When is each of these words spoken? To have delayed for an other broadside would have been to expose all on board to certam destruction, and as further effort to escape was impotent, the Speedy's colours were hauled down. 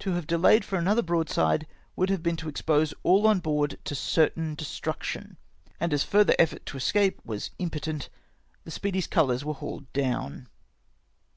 To 0.00 0.14
have 0.14 0.26
delayed 0.26 0.64
for 0.64 0.78
an 0.78 0.88
other 0.88 1.00
broadside 1.00 1.64
would 1.94 2.10
have 2.10 2.24
been 2.24 2.34
to 2.38 2.48
expose 2.48 2.92
all 3.04 3.24
on 3.28 3.38
board 3.38 3.78
to 3.84 3.94
certam 3.94 4.56
destruction, 4.56 5.36
and 5.78 5.92
as 5.92 6.02
further 6.02 6.34
effort 6.40 6.66
to 6.66 6.76
escape 6.76 7.20
was 7.24 7.52
impotent, 7.60 8.08
the 8.64 8.72
Speedy's 8.72 9.06
colours 9.06 9.44
were 9.44 9.54
hauled 9.54 9.92
down. 9.92 10.48